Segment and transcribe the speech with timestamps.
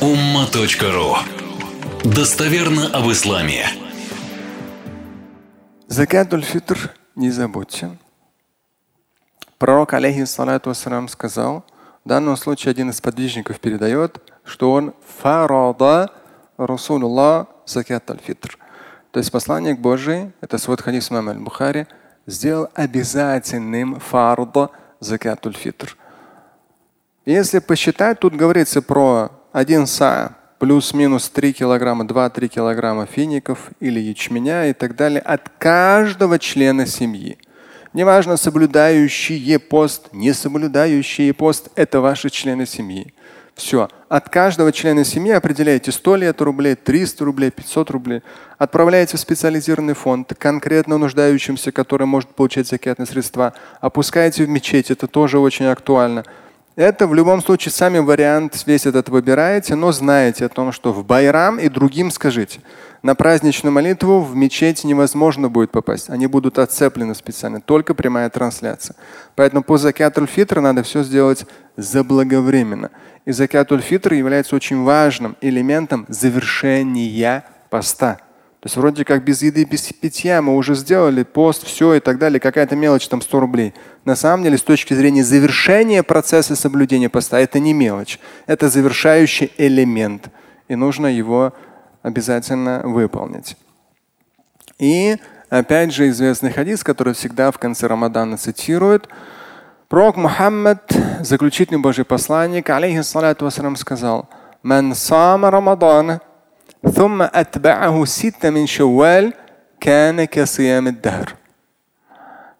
[0.00, 1.16] umma.ru
[2.04, 3.64] Достоверно об исламе.
[5.88, 7.96] Закатуль фитр не забудьте.
[9.56, 11.64] Пророк, алейхиссалату вассалам, сказал,
[12.04, 14.92] в данном случае один из подвижников передает, что он
[15.22, 16.10] фарада
[16.58, 18.58] Расулуллах закат аль-фитр.
[19.12, 21.86] То есть посланник Божий, это свод хадис имама аль-Бухари,
[22.26, 24.68] сделал обязательным фарда
[25.00, 25.96] закат аль-фитр.
[27.24, 34.68] Если посчитать, тут говорится про один са плюс-минус 3 килограмма, 2-3 килограмма фиников или ячменя
[34.68, 37.38] и так далее от каждого члена семьи.
[37.94, 43.14] Неважно, соблюдающие пост, не соблюдающие пост, это ваши члены семьи.
[43.54, 43.88] Все.
[44.10, 48.20] От каждого члена семьи определяете 100 ли это рублей, 300 рублей, 500 рублей.
[48.58, 53.54] Отправляете в специализированный фонд, конкретно нуждающимся, который может получать закятные средства.
[53.80, 56.24] Опускаете в мечеть, это тоже очень актуально.
[56.76, 61.06] Это в любом случае сами вариант весь этот выбираете, но знаете о том, что в
[61.06, 62.60] Байрам и другим скажите.
[63.02, 66.10] На праздничную молитву в мечеть невозможно будет попасть.
[66.10, 68.94] Они будут отцеплены специально, только прямая трансляция.
[69.36, 71.46] Поэтому по закятуль фитр надо все сделать
[71.78, 72.90] заблаговременно.
[73.24, 78.18] И закятуль фитр является очень важным элементом завершения поста.
[78.66, 82.40] Есть вроде как без еды, без питья мы уже сделали пост, все и так далее,
[82.40, 83.74] какая-то мелочь, там 100 рублей.
[84.04, 89.52] На самом деле, с точки зрения завершения процесса соблюдения поста, это не мелочь, это завершающий
[89.56, 90.30] элемент.
[90.66, 91.52] И нужно его
[92.02, 93.56] обязательно выполнить.
[94.80, 95.16] И
[95.48, 99.08] опять же известный хадис, который всегда в конце Рамадана цитируют.
[99.86, 104.28] Пророк Мухаммад, заключительный Божий посланник, алейхиссалату вассалам, сказал,
[104.64, 106.20] «Ман сама Рамадана
[106.93, 109.33] ثم أتبعه ستة من شوال
[109.79, 111.35] كان كصيام الدهر.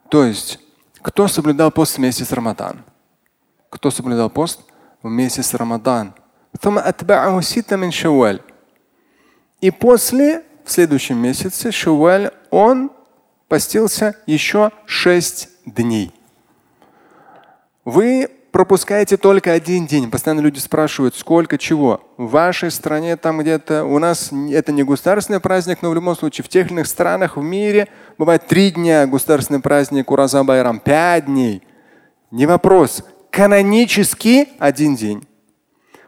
[0.09, 0.59] То есть,
[1.01, 2.83] кто соблюдал пост в месяц Рамадан?
[3.69, 4.61] Кто соблюдал пост
[5.01, 6.13] в месяц Рамадан?
[6.61, 8.41] ثم أتبعه ستة من شوال.
[9.61, 12.91] И после, в следующем месяце, Шуаль, он
[13.47, 16.11] постился еще шесть дней.
[17.85, 20.10] Вы пропускаете только один день.
[20.10, 22.00] Постоянно люди спрашивают, сколько чего.
[22.16, 26.42] В вашей стране там где-то, у нас это не государственный праздник, но в любом случае
[26.42, 31.26] в тех или иных странах в мире бывает три дня государственный праздник Ураза Байрам, пять
[31.26, 31.64] дней.
[32.30, 33.04] Не вопрос.
[33.30, 35.28] Канонически один день.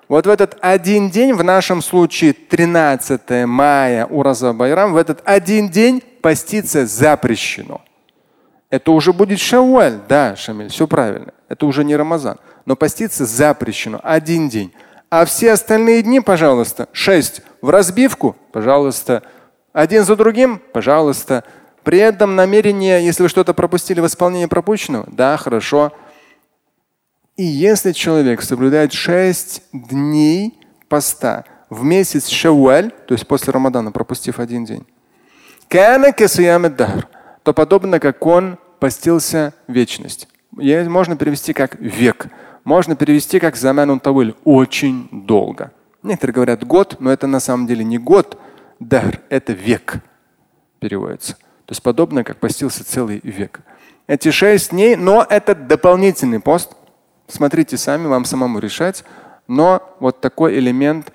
[0.09, 5.69] Вот в этот один день, в нашем случае 13 мая Ураза Байрам, в этот один
[5.69, 7.83] день поститься запрещено.
[8.71, 10.01] Это уже будет шауаль.
[10.09, 11.35] Да, Шамиль, все правильно.
[11.49, 12.39] Это уже не Рамазан.
[12.67, 14.01] Но поститься запрещено.
[14.03, 14.73] Один день.
[15.11, 19.23] А все остальные дни, пожалуйста, шесть в разбивку, пожалуйста.
[19.73, 21.45] Один за другим, пожалуйста.
[21.83, 25.93] При этом намерение, если вы что-то пропустили в исполнении пропущенного, да, хорошо.
[27.37, 34.41] И если человек соблюдает шесть дней поста в месяц шауаль, то есть после Рамадана, пропустив
[34.41, 34.87] один день,
[35.69, 40.29] то подобно как он постился вечность.
[40.59, 42.27] Можно перевести как век.
[42.65, 45.73] Можно перевести как заман тавиль очень долго.
[46.03, 48.39] Некоторые говорят год, но это на самом деле не год.
[48.79, 49.97] Дахр– это век
[50.79, 51.35] переводится.
[51.67, 53.61] То есть подобно как постился целый век.
[54.07, 56.73] Эти шесть дней, но это дополнительный пост.
[57.27, 59.05] Смотрите сами, вам самому решать.
[59.49, 61.13] Но вот такой элемент,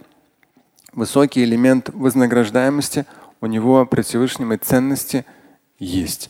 [0.92, 3.06] высокий элемент вознаграждаемости
[3.42, 5.25] у него при Всевышнем и ценности–
[5.84, 6.30] есть.